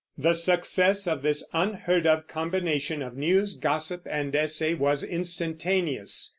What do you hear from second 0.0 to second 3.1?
The success of this unheard of combination